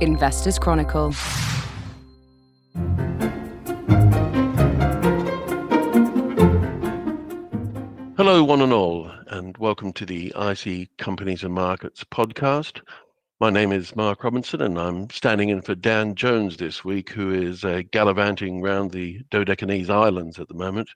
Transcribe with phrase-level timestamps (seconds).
[0.00, 1.12] Investors Chronicle.
[8.16, 12.80] Hello, one and all, and welcome to the IC Companies and Markets podcast.
[13.38, 17.32] My name is Mark Robinson, and I'm standing in for Dan Jones this week, who
[17.32, 20.90] is uh, gallivanting around the Dodecanese Islands at the moment,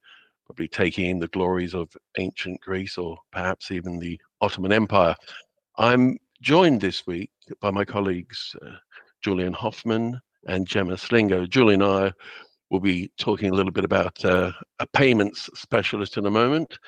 [0.47, 1.89] probably taking in the glories of
[2.19, 5.15] ancient Greece or perhaps even the Ottoman Empire.
[5.77, 7.31] I'm joined this week
[7.61, 8.71] by my colleagues uh,
[9.23, 11.49] Julian Hofmann and Jemma Slingo.
[11.49, 12.13] Julian and I
[12.71, 16.79] will be talking a little bit about uh, a payments specialist in a moment.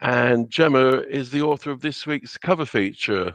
[0.00, 3.32] And Jemma is the author of this week's cover feature,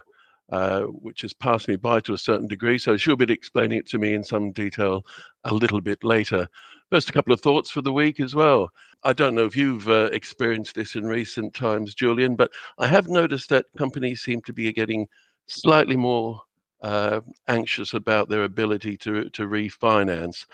[0.52, 2.78] uh, which has passed me by to a certain degree.
[2.78, 5.06] So she'll be explaining it to me in some detail
[5.46, 6.48] a little bit later.
[6.92, 8.70] First, a couple of thoughts for the week as well.
[9.04, 13.08] I don't know if you've uh, experienced this in recent times, Julian, but I have
[13.08, 15.08] noticed that companies seem to be getting
[15.48, 16.42] slightly more
[16.82, 20.46] uh, anxious about their ability to to refinance.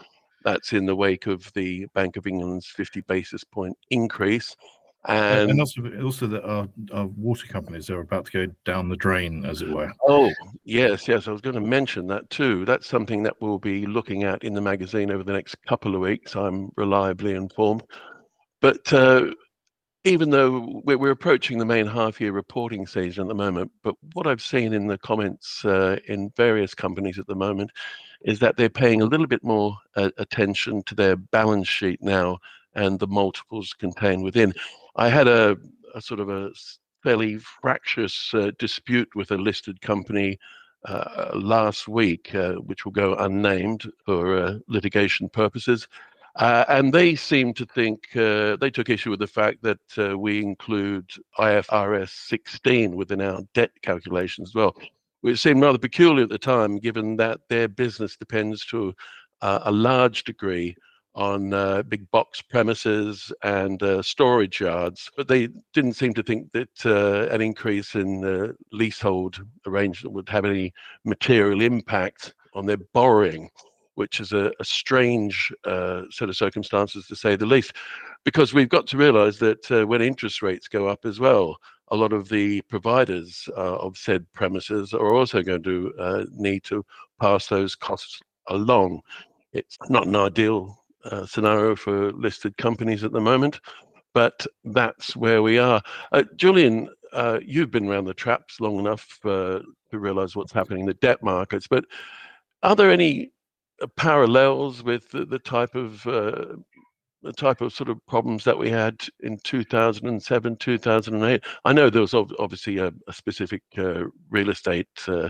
[0.43, 4.55] That's in the wake of the Bank of England's 50 basis point increase.
[5.07, 8.95] And, and also, also that our, our, water companies are about to go down the
[8.95, 9.91] drain, as it were.
[10.07, 10.31] Oh,
[10.63, 11.27] yes, yes.
[11.27, 12.65] I was going to mention that too.
[12.65, 16.01] That's something that we'll be looking at in the magazine over the next couple of
[16.01, 16.35] weeks.
[16.35, 17.83] I'm reliably informed.
[18.61, 19.27] But uh,
[20.05, 23.95] even though we're, we're, approaching the main half year reporting season at the moment, but
[24.13, 27.71] what I've seen in the comments uh, in various companies at the moment
[28.21, 32.37] is that they're paying a little bit more uh, attention to their balance sheet now
[32.75, 34.53] and the multiples contained within.
[34.95, 35.57] I had a,
[35.95, 36.51] a sort of a
[37.03, 40.37] fairly fractious uh, dispute with a listed company
[40.85, 45.87] uh, last week, uh, which will go unnamed for uh, litigation purposes.
[46.37, 50.17] Uh, and they seem to think uh, they took issue with the fact that uh,
[50.17, 54.75] we include IFRS 16 within our debt calculations as well,
[55.21, 58.93] which seemed rather peculiar at the time, given that their business depends to
[59.41, 60.75] a large degree
[61.13, 65.09] on uh, big box premises and uh, storage yards.
[65.15, 70.45] But they didn't seem to think that uh, an increase in leasehold arrangement would have
[70.45, 70.73] any
[71.05, 73.49] material impact on their borrowing
[73.95, 77.73] which is a, a strange uh, set of circumstances to say the least,
[78.23, 81.57] because we've got to realize that uh, when interest rates go up as well,
[81.89, 86.63] a lot of the providers uh, of said premises are also going to uh, need
[86.63, 86.85] to
[87.21, 89.01] pass those costs along.
[89.53, 93.59] It's not an ideal uh, scenario for listed companies at the moment,
[94.13, 95.81] but that's where we are.
[96.11, 96.89] Uh, Julian,
[97.41, 101.67] you've been around the traps long enough to realize what's happening in the debt markets,
[101.67, 101.85] but
[102.63, 103.31] are there any
[103.95, 106.55] parallels with the, the type of uh,
[107.21, 112.01] the type of sort of problems that we had in 2007 2008 i know there
[112.01, 115.29] was obviously a, a specific uh, real estate uh,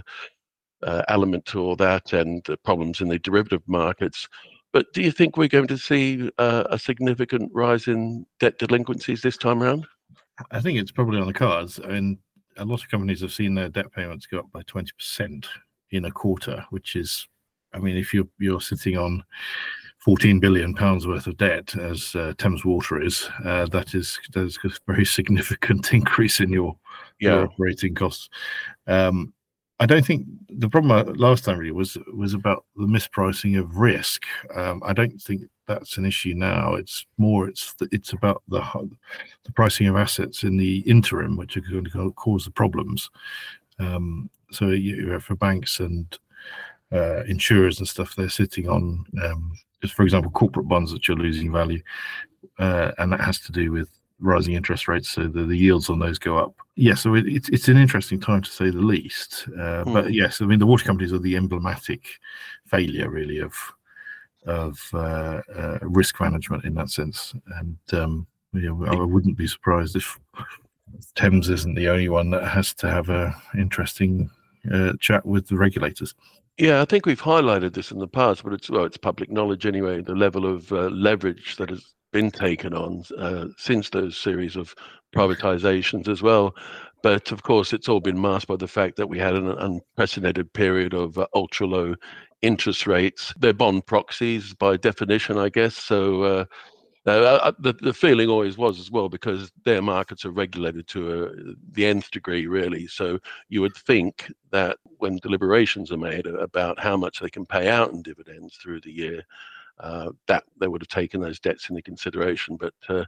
[0.83, 4.27] uh, element to all that and the problems in the derivative markets
[4.73, 9.21] but do you think we're going to see uh, a significant rise in debt delinquencies
[9.21, 9.87] this time around?
[10.51, 12.19] I think it's probably on the cards I mean,
[12.57, 15.45] a lot of companies have seen their debt payments go up by 20%
[15.91, 17.25] in a quarter which is
[17.75, 19.23] I mean, if you're you're sitting on
[19.99, 24.43] 14 billion pounds worth of debt, as uh, Thames Water is, uh, that is that
[24.43, 26.75] is a very significant increase in your,
[27.19, 27.31] yeah.
[27.31, 28.29] your operating costs.
[28.87, 29.33] Um,
[29.79, 34.23] I don't think the problem last time really was was about the mispricing of risk.
[34.55, 36.75] Um, I don't think that's an issue now.
[36.75, 38.61] It's more it's it's about the
[39.43, 43.09] the pricing of assets in the interim, which are going to cause the problems.
[43.79, 46.17] Um, so you, for banks and
[46.91, 49.51] uh, insurers and stuff, they're sitting on, um,
[49.93, 51.81] for example, corporate bonds that you're losing value,
[52.59, 55.99] uh, and that has to do with rising interest rates, so the, the yields on
[55.99, 56.53] those go up.
[56.75, 59.47] Yeah, so it, it's it's an interesting time to say the least.
[59.49, 59.93] Uh, mm.
[59.93, 62.07] But yes, I mean the water companies are the emblematic
[62.65, 63.53] failure, really, of
[64.45, 67.33] of uh, uh, risk management in that sense.
[67.57, 70.19] And um, yeah, I wouldn't be surprised if
[71.15, 74.29] Thames isn't the only one that has to have a interesting
[74.71, 76.15] uh, chat with the regulators.
[76.57, 79.65] Yeah, I think we've highlighted this in the past, but it's well, it's public knowledge
[79.65, 80.01] anyway.
[80.01, 84.73] The level of uh, leverage that has been taken on uh, since those series of
[85.13, 86.55] privatizations as well.
[87.03, 90.53] But of course, it's all been masked by the fact that we had an unprecedented
[90.53, 91.95] period of uh, ultra low
[92.41, 93.33] interest rates.
[93.37, 95.75] They're bond proxies by definition, I guess.
[95.75, 96.45] So
[97.07, 100.87] uh, uh, uh, the, the feeling always was as well because their markets are regulated
[100.87, 102.87] to a, the nth degree, really.
[102.87, 103.19] So
[103.49, 107.91] you would think that when deliberations are made about how much they can pay out
[107.93, 109.23] in dividends through the year,
[109.79, 112.55] uh, that they would have taken those debts into consideration.
[112.55, 113.05] But uh,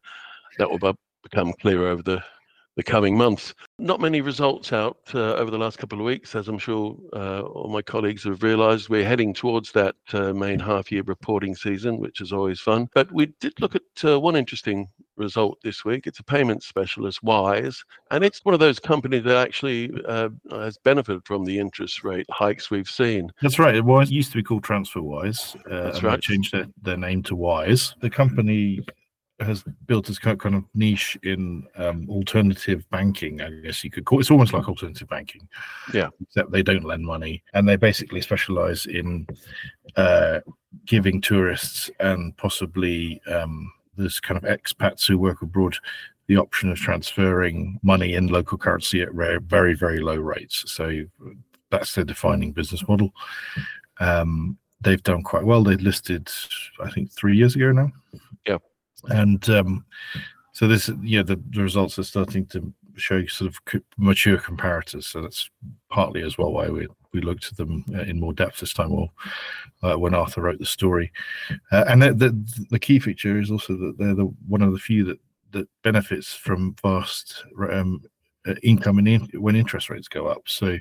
[0.57, 2.23] that will become clearer over the
[2.77, 3.56] the coming months.
[3.79, 7.41] Not many results out uh, over the last couple of weeks, as I'm sure uh,
[7.41, 8.88] all my colleagues have realised.
[8.88, 12.88] We're heading towards that uh, main half-year reporting season, which is always fun.
[12.94, 16.06] But we did look at uh, one interesting result this week.
[16.06, 20.77] It's a payment specialist, Wise, and it's one of those companies that actually uh, has
[20.77, 23.31] benefited from the interest rate hikes we've seen.
[23.41, 23.73] That's right.
[23.73, 25.56] It was used to be called TransferWise.
[25.65, 26.18] Uh, That's right.
[26.18, 27.95] They changed their, their name to Wise.
[28.01, 28.85] The company
[29.39, 33.42] has built its kind of niche in um, alternative banking.
[33.42, 34.22] I guess you could call it.
[34.22, 35.48] it's almost like alternative banking.
[35.94, 39.28] Yeah, except they don't lend money, and they basically specialize in
[39.95, 40.39] uh,
[40.86, 45.78] giving tourists and possibly um, this kind of expats who work abroad
[46.28, 50.63] the option of transferring money in local currency at rare, very very low rates.
[50.72, 51.04] So
[51.69, 53.12] that's their defining business model.
[54.00, 55.63] Um, they've done quite well.
[55.63, 56.30] They listed,
[56.80, 57.92] I think, three years ago now.
[58.48, 58.57] Yeah
[59.05, 59.85] and um,
[60.53, 65.03] so this yeah the, the results are starting to show sort of mature comparators.
[65.03, 65.49] So that's
[65.89, 68.91] partly as well why we we looked at them uh, in more depth this time
[68.91, 69.09] or
[69.83, 71.11] uh, when arthur wrote the story.
[71.71, 74.79] Uh, and the, the, the key feature is also that they're the one of the
[74.79, 75.19] few that
[75.51, 78.01] that benefits from vast um,
[78.47, 80.77] uh, income in, when interest rates go up so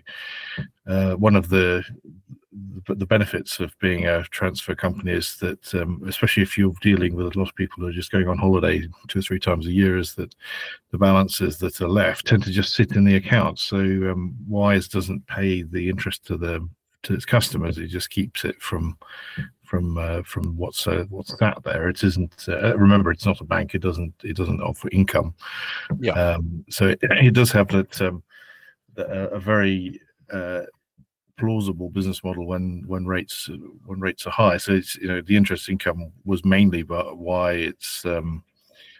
[0.86, 1.84] uh, one of the
[2.88, 7.26] the benefits of being a transfer company is that, um, especially if you're dealing with
[7.26, 9.72] a lot of people who are just going on holiday two or three times a
[9.72, 10.34] year, is that
[10.90, 13.58] the balances that are left tend to just sit in the account.
[13.58, 16.66] So um, Wise doesn't pay the interest to the
[17.02, 18.96] to its customers; it just keeps it from
[19.66, 21.88] from uh, from what's uh, what's that there.
[21.88, 22.46] It isn't.
[22.48, 23.74] Uh, remember, it's not a bank.
[23.74, 25.34] It doesn't it doesn't offer income.
[25.98, 26.12] Yeah.
[26.12, 28.22] Um, so it, it does have that um,
[28.96, 30.00] a, a very
[30.32, 30.62] uh,
[31.38, 33.50] plausible business model when when rates
[33.84, 34.56] when rates are high.
[34.56, 38.42] So it's you know the interest income was mainly but why its um,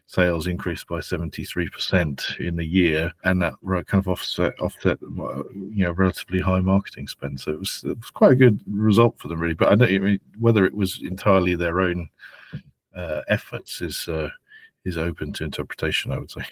[0.07, 5.91] sales increased by 73% in the year and that kind of offset offset you know
[5.93, 9.41] relatively high marketing spend so it was, it was quite a good result for them
[9.41, 12.09] really but i don't I mean, whether it was entirely their own
[12.95, 14.31] uh, efforts is uh,
[14.85, 16.43] is open to interpretation i would say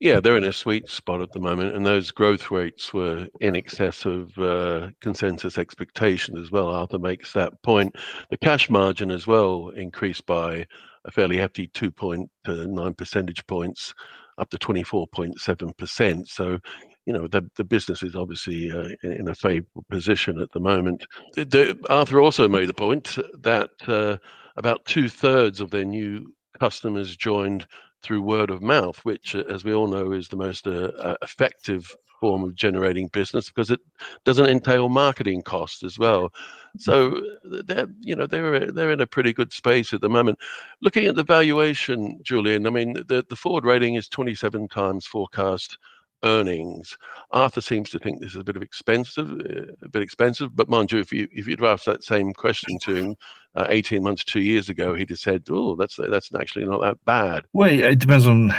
[0.00, 3.56] yeah, they're in a sweet spot at the moment, and those growth rates were in
[3.56, 6.68] excess of uh, consensus expectation as well.
[6.68, 7.94] Arthur makes that point.
[8.28, 10.66] The cash margin as well increased by
[11.04, 13.94] a fairly hefty 2.9 percentage points,
[14.38, 16.28] up to 24.7%.
[16.28, 16.58] So,
[17.06, 21.06] you know, the, the business is obviously uh, in a favorable position at the moment.
[21.34, 24.16] The, Arthur also made the point that uh,
[24.56, 27.66] about two thirds of their new customers joined
[28.02, 31.16] through word of mouth, which, uh, as we all know, is the most uh, uh,
[31.22, 33.80] effective form of generating business because it
[34.24, 36.32] doesn't entail marketing costs as well.
[36.76, 40.38] So they're, you know, they're they're in a pretty good space at the moment.
[40.80, 45.78] Looking at the valuation, Julian, I mean, the the forward rating is 27 times forecast
[46.24, 46.96] earnings.
[47.30, 50.56] Arthur seems to think this is a bit of expensive, uh, a bit expensive.
[50.56, 53.16] But mind you, if you if you'd asked that same question to him
[53.54, 57.04] uh, 18 months, two years ago, he'd have said, "Oh, that's that's actually not that
[57.04, 58.52] bad." Well, it depends on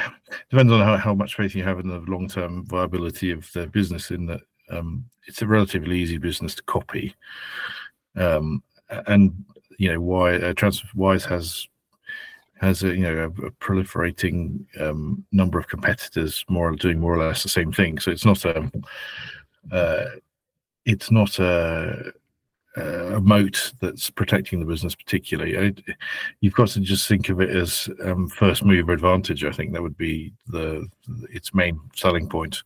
[0.49, 3.67] depends on how, how much faith you have in the long term viability of the
[3.67, 4.11] business.
[4.11, 7.15] In that, um, it's a relatively easy business to copy,
[8.15, 8.63] um,
[9.07, 9.45] and
[9.77, 11.67] you know why uh, TransferWise has
[12.61, 17.27] has a you know a, a proliferating um, number of competitors more doing more or
[17.27, 17.99] less the same thing.
[17.99, 18.71] So it's not a
[19.71, 20.05] uh,
[20.85, 22.13] it's not a,
[22.77, 25.57] a moat that's protecting the business particularly.
[25.57, 25.93] I,
[26.41, 29.43] you've got to just think of it as um, first mover advantage.
[29.43, 30.87] I think that would be the
[31.31, 32.31] its main selling point.
[32.31, 32.63] point,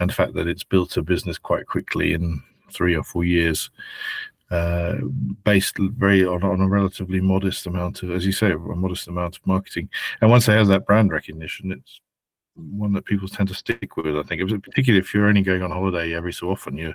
[0.00, 2.42] and the fact that it's built a business quite quickly in
[2.72, 3.70] three or four years
[4.50, 4.96] uh,
[5.44, 9.36] based very on, on a relatively modest amount of, as you say, a modest amount
[9.36, 9.88] of marketing.
[10.20, 12.00] And once they have that brand recognition, it's
[12.56, 14.16] one that people tend to stick with.
[14.16, 16.94] I think, particularly if you're only going on holiday every so often, you're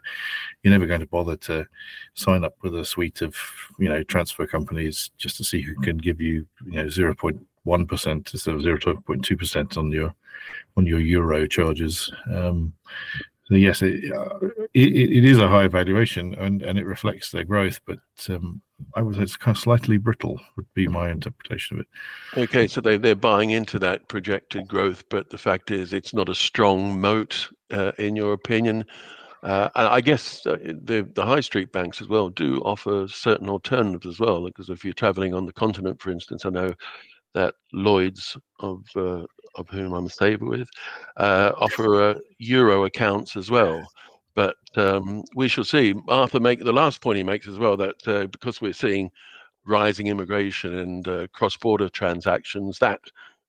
[0.64, 1.66] you're never going to bother to
[2.14, 3.36] sign up with a suite of
[3.80, 7.40] you know transfer companies just to see who can give you you know zero point
[7.64, 10.14] one percent instead of zero point two percent on your
[10.78, 12.12] on your euro charges.
[12.32, 12.74] Um,
[13.48, 14.40] so yes, it, uh,
[14.74, 18.00] it, it is a high valuation and, and it reflects their growth, but
[18.30, 18.62] um,
[18.96, 22.40] I would say it's kind of slightly brittle would be my interpretation of it.
[22.40, 26.28] Okay, so they they're buying into that projected growth, but the fact is it's not
[26.28, 28.84] a strong moat, uh, in your opinion.
[29.44, 34.08] Uh, I guess uh, the the high street banks as well do offer certain alternatives
[34.08, 34.44] as well.
[34.44, 36.74] Because if you're traveling on the continent, for instance, I know
[37.36, 39.25] that Lloyd's of uh,
[39.56, 40.68] of whom I'm stable with,
[41.18, 43.82] uh, offer uh, euro accounts as well.
[44.36, 45.96] But um, we shall see.
[46.10, 49.10] Arthur make the last point he makes as well that uh, because we're seeing
[49.66, 53.00] rising immigration and uh, cross-border transactions, that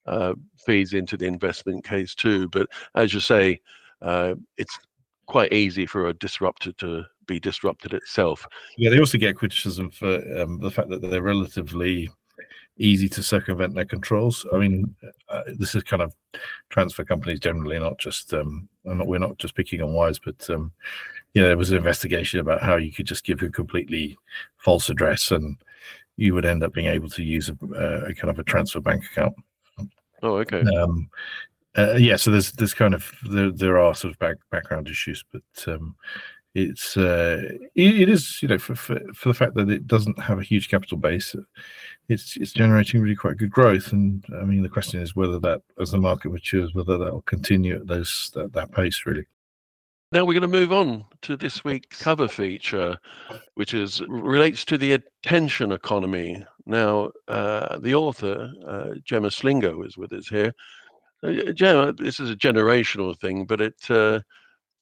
[0.07, 0.35] uh,
[0.65, 2.49] feeds into the investment case too.
[2.49, 3.61] But as you say,
[4.01, 4.79] uh, it's
[5.27, 8.47] quite easy for a disruptor to be disrupted itself.
[8.79, 12.09] Yeah, they also get criticism for um, the fact that they're relatively
[12.79, 14.47] easy to circumvent their controls.
[14.53, 14.95] I mean,
[15.29, 16.15] uh, this is kind of
[16.69, 20.73] transfer companies generally, not just um, not, we're not just picking on Wise, but um,
[21.35, 24.17] you know, there was an investigation about how you could just give a completely
[24.59, 25.57] false address and
[26.17, 27.55] you would end up being able to use a,
[28.09, 29.35] a kind of a transfer bank account.
[30.23, 30.63] Oh, okay.
[30.63, 31.11] Um,
[31.77, 35.25] uh, yeah, so there's there's kind of there, there are sort of back, background issues,
[35.31, 35.95] but um,
[36.57, 37.43] it's uh,
[37.75, 40.43] it, it is you know for, for, for the fact that it doesn't have a
[40.43, 41.37] huge capital base,
[42.09, 43.93] it's it's generating really quite good growth.
[43.93, 47.23] And I mean, the question is whether that as the market matures, whether that will
[47.23, 49.27] continue at those that, that pace really.
[50.13, 52.97] Now we're going to move on to this week's cover feature,
[53.55, 56.43] which is relates to the attention economy.
[56.65, 60.55] Now, uh, the author uh, Jemma Slingo is with us here.
[61.23, 64.21] Uh, Jemma, this is a generational thing, but it uh,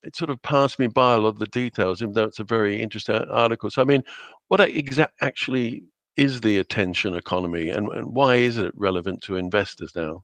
[0.04, 2.44] it sort of passed me by a lot of the details, even though it's a
[2.44, 3.70] very interesting article.
[3.70, 4.02] So, I mean,
[4.48, 5.84] what exact actually
[6.16, 10.22] is the attention economy, and, and why is it relevant to investors now?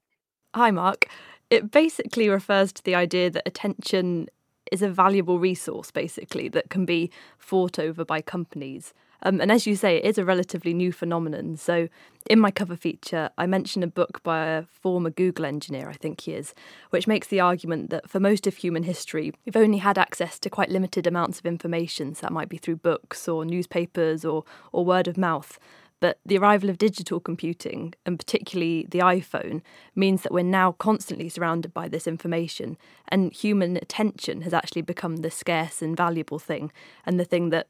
[0.55, 1.07] Hi, Mark.
[1.51, 4.29] It basically refers to the idea that attention
[4.71, 8.95] is a valuable resource, basically, that can be fought over by companies.
[9.23, 11.57] Um, and as you say, it is a relatively new phenomenon.
[11.57, 11.89] So,
[12.29, 16.23] in my cover feature, I mention a book by a former Google engineer, I think
[16.23, 16.55] he is,
[16.91, 20.51] which makes the argument that for most of human history, we've only had access to
[20.51, 22.15] quite limited amounts of information.
[22.15, 25.59] So, that might be through books or newspapers or, or word of mouth.
[26.01, 29.61] But the arrival of digital computing, and particularly the iPhone,
[29.95, 35.19] means that we're now constantly surrounded by this information, and human attention has actually become
[35.19, 36.73] the scarce and valuable thing,
[37.05, 37.69] and the thing that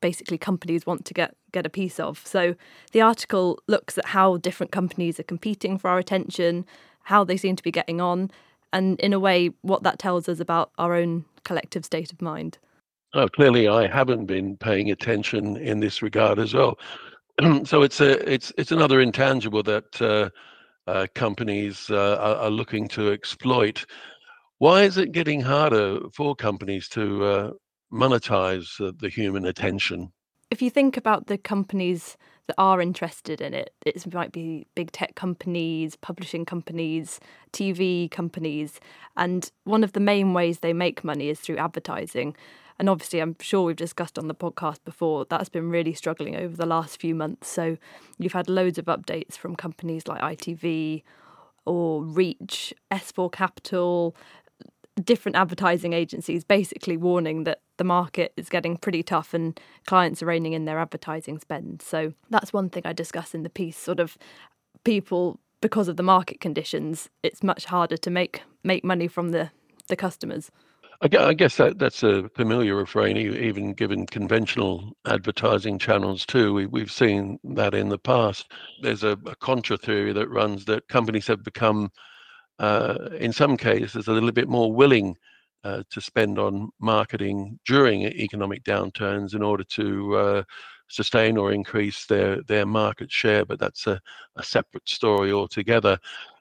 [0.00, 2.22] basically companies want to get get a piece of.
[2.24, 2.54] So
[2.92, 6.64] the article looks at how different companies are competing for our attention,
[7.04, 8.30] how they seem to be getting on,
[8.72, 12.58] and in a way what that tells us about our own collective state of mind.
[13.14, 16.78] Oh, clearly I haven't been paying attention in this regard as well.
[17.64, 20.30] so it's a it's it's another intangible that uh,
[20.86, 23.84] uh, companies uh, are, are, looking to exploit.
[24.58, 27.58] Why is it getting harder for companies to
[27.92, 30.12] uh, monetize the human attention?
[30.50, 32.16] If you think about the companies
[32.48, 37.20] that are interested in it, it might be big tech companies, publishing companies,
[37.52, 38.80] TV companies,
[39.16, 42.34] and one of the main ways they make money is through advertising.
[42.80, 46.56] And obviously, I'm sure we've discussed on the podcast before, that's been really struggling over
[46.56, 47.46] the last few months.
[47.46, 47.76] So
[48.18, 51.02] you've had loads of updates from companies like ITV
[51.66, 54.16] or Reach, S4 Capital,
[54.96, 60.26] different advertising agencies basically warning that the market is getting pretty tough and clients are
[60.26, 61.80] reining in their advertising spend.
[61.80, 64.18] So that's one thing I discuss in the piece sort of
[64.84, 69.50] people because of the market conditions it's much harder to make make money from the
[69.88, 70.50] the customers.
[71.02, 76.52] I guess that that's a familiar refrain, even given conventional advertising channels too.
[76.52, 78.52] We, we've seen that in the past.
[78.82, 81.90] There's a, a contra theory that runs that companies have become,
[83.18, 85.16] in some cases, a little bit more willing
[85.64, 90.42] uh, to spend on marketing during economic downturns in order to uh,
[90.88, 93.44] sustain or increase their their market share.
[93.44, 94.00] But that's a,
[94.36, 95.98] a separate story altogether.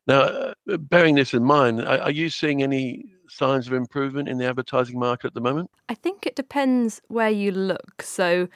[0.07, 4.37] Now, uh, bearing this in mind, are, are you seeing any signs of improvement in
[4.37, 5.69] the advertising market at the moment?
[5.87, 8.01] I think it depends where you look.
[8.01, 8.47] So,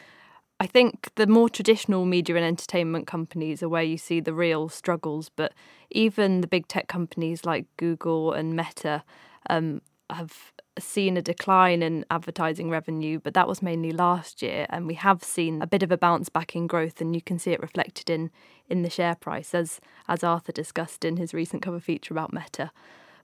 [0.64, 4.70] I think the more traditional media and entertainment companies are where you see the real
[4.70, 5.52] struggles, but
[5.92, 9.04] even the big tech companies like Google and Meta
[9.50, 14.66] um, have seen a decline in advertising revenue, but that was mainly last year.
[14.70, 17.40] And we have seen a bit of a bounce back in growth, and you can
[17.40, 18.32] see it reflected in
[18.70, 22.72] in the share price, as as Arthur discussed in his recent cover feature about Meta.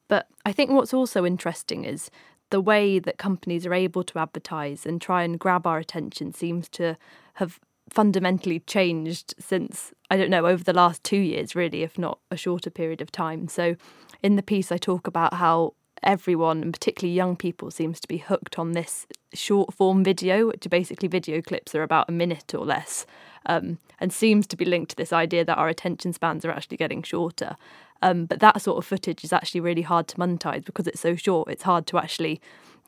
[0.09, 2.11] But I think what's also interesting is
[2.49, 6.67] the way that companies are able to advertise and try and grab our attention seems
[6.69, 6.97] to
[7.35, 12.19] have fundamentally changed since I don't know over the last 2 years really if not
[12.29, 13.47] a shorter period of time.
[13.47, 13.75] So
[14.21, 18.17] in the piece I talk about how everyone, and particularly young people, seems to be
[18.17, 22.53] hooked on this short form video, which are basically video clips are about a minute
[22.53, 23.05] or less,
[23.45, 26.77] um, and seems to be linked to this idea that our attention spans are actually
[26.77, 27.55] getting shorter.
[28.01, 31.15] Um, but that sort of footage is actually really hard to monetize because it's so
[31.15, 31.49] short.
[31.49, 32.41] It's hard to actually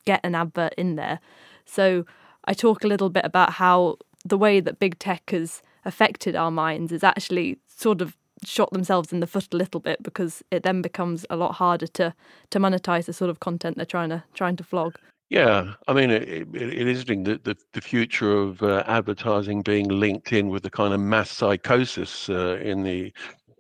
[0.06, 1.20] get an advert in there.
[1.66, 2.06] So
[2.46, 6.52] I talk a little bit about how the way that big tech has affected our
[6.52, 10.64] minds is actually sort of shot themselves in the foot a little bit because it
[10.64, 12.14] then becomes a lot harder to
[12.50, 14.96] to monetize the sort of content they're trying to trying to flog.
[15.30, 19.62] Yeah, I mean, it, it, it is interesting that the, the future of uh, advertising
[19.62, 23.14] being linked in with the kind of mass psychosis uh, in the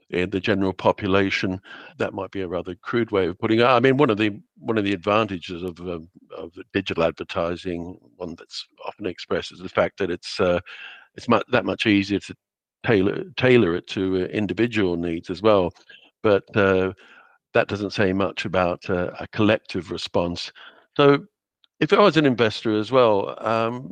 [0.10, 1.62] in the general population.
[1.98, 3.66] That might be a rather crude way of putting it.
[3.66, 8.36] I mean, one of the one of the advantages of um, of digital advertising, one
[8.38, 10.60] that's often expressed, is the fact that it's uh,
[11.16, 12.36] it's much, that much easier to
[12.86, 15.72] tailor tailor it to uh, individual needs as well.
[16.24, 16.94] But uh,
[17.54, 20.52] that doesn't say much about uh, a collective response.
[20.96, 21.26] So,
[21.80, 23.84] if I was an investor as well, um,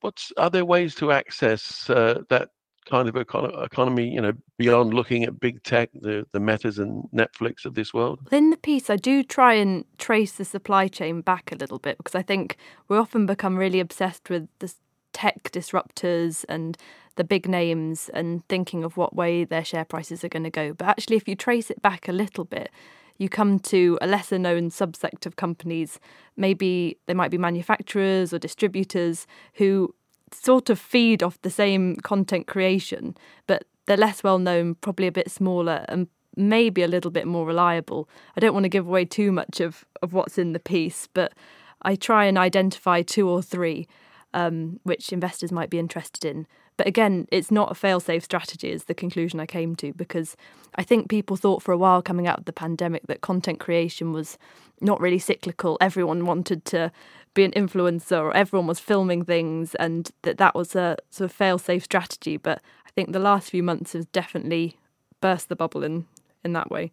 [0.00, 2.48] what's are there ways to access uh, that
[2.86, 7.64] kind of economy, you know, beyond looking at big tech, the, the Metas and Netflix
[7.64, 8.20] of this world?
[8.30, 11.98] In the piece, I do try and trace the supply chain back a little bit
[11.98, 12.56] because I think
[12.88, 14.72] we often become really obsessed with the
[15.16, 16.76] tech disruptors and
[17.14, 20.74] the big names and thinking of what way their share prices are going to go.
[20.74, 22.70] But actually, if you trace it back a little bit,
[23.16, 25.98] you come to a lesser known subsect of companies.
[26.36, 29.94] Maybe they might be manufacturers or distributors who
[30.32, 35.12] sort of feed off the same content creation, but they're less well known, probably a
[35.12, 38.06] bit smaller, and maybe a little bit more reliable.
[38.36, 41.32] I don't want to give away too much of, of what's in the piece, but
[41.80, 43.88] I try and identify two or three
[44.36, 46.46] um, which investors might be interested in.
[46.76, 50.36] But again, it's not a fail safe strategy, is the conclusion I came to, because
[50.74, 54.12] I think people thought for a while coming out of the pandemic that content creation
[54.12, 54.36] was
[54.82, 55.78] not really cyclical.
[55.80, 56.92] Everyone wanted to
[57.32, 61.34] be an influencer or everyone was filming things and that that was a sort of
[61.34, 62.36] fail safe strategy.
[62.36, 64.76] But I think the last few months has definitely
[65.22, 66.04] burst the bubble in,
[66.44, 66.92] in that way.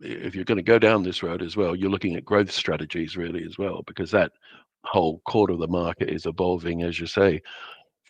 [0.00, 3.14] If you're going to go down this road as well, you're looking at growth strategies
[3.14, 4.32] really as well, because that
[4.84, 7.42] whole quarter of the market is evolving, as you say,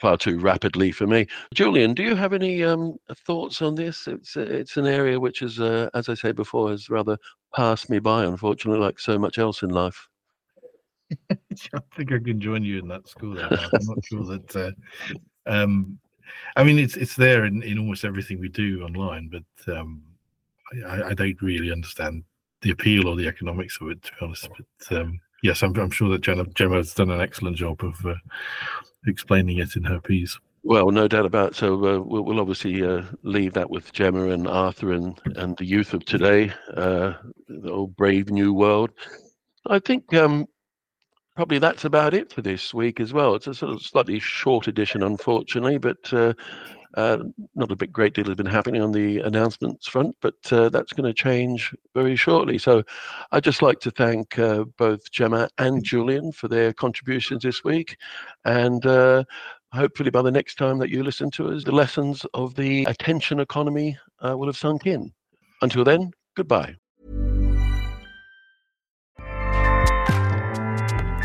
[0.01, 1.27] far too rapidly for me.
[1.55, 2.97] Julian, do you have any um,
[3.27, 4.07] thoughts on this?
[4.07, 7.19] It's it's an area which is, uh, as I said before, has rather
[7.55, 10.09] passed me by, unfortunately, like so much else in life.
[11.31, 11.37] I
[11.97, 13.39] think I can join you in that school.
[13.39, 14.57] I'm not sure that.
[14.57, 14.73] Uh,
[15.51, 15.99] um,
[16.57, 20.03] I mean, it's it's there in, in almost everything we do online, but um,
[20.87, 22.25] I, I, don't really understand
[22.61, 24.49] the appeal or the economics of it, to be honest.
[24.57, 28.05] But um, yes, I'm, I'm sure that Jenna, Jemma has done an excellent job of
[28.05, 28.15] uh,
[29.07, 30.39] explaining it in her piece.
[30.65, 31.57] Well, no doubt about it.
[31.57, 35.65] So uh, we'll, we'll, obviously uh, leave that with Jemma and Arthur and, and the
[35.65, 37.15] youth of today, uh,
[37.49, 38.91] the old brave new world.
[39.67, 40.47] I think um,
[41.37, 43.35] probably that's about it for this week as well.
[43.35, 46.13] It's a sort of slightly short edition, unfortunately, but
[46.95, 47.19] uh,
[47.55, 50.93] not a big great deal has been happening on the announcements front, but uh, that's
[50.93, 52.59] going to change very shortly.
[52.59, 52.83] So
[53.33, 57.97] I'd just like to thank uh, both Jemma and Julian for their contributions this week.
[58.45, 59.25] And uh,
[59.73, 63.41] hopefully by the next time that you listen to us, the lessons of the attention
[63.41, 65.13] economy uh, will have sunk in.
[65.61, 66.77] Until then, goodbye.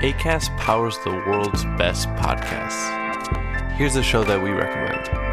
[0.03, 3.01] ACAST powers the world's best podcasts.
[3.77, 5.32] Here's a show that we recommend.